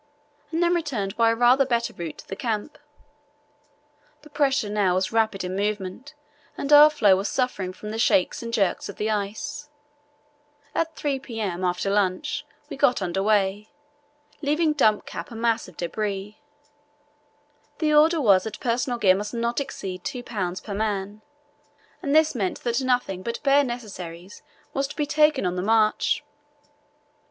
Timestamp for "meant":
22.33-22.63